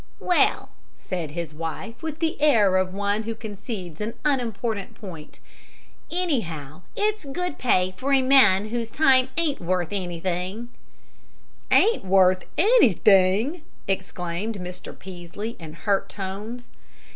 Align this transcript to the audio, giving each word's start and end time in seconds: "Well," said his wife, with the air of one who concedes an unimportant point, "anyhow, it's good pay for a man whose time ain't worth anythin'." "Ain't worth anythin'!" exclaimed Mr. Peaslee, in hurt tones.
"Well," 0.19 0.69
said 0.97 1.29
his 1.29 1.53
wife, 1.53 2.01
with 2.01 2.17
the 2.17 2.41
air 2.41 2.75
of 2.77 2.91
one 2.91 3.21
who 3.21 3.35
concedes 3.35 4.01
an 4.01 4.15
unimportant 4.25 4.99
point, 4.99 5.39
"anyhow, 6.09 6.81
it's 6.95 7.23
good 7.23 7.59
pay 7.59 7.93
for 7.97 8.11
a 8.11 8.23
man 8.23 8.69
whose 8.69 8.89
time 8.89 9.29
ain't 9.37 9.61
worth 9.61 9.93
anythin'." 9.93 10.69
"Ain't 11.69 12.03
worth 12.03 12.45
anythin'!" 12.57 13.61
exclaimed 13.87 14.55
Mr. 14.55 14.97
Peaslee, 14.97 15.55
in 15.59 15.73
hurt 15.73 16.09
tones. 16.09 16.71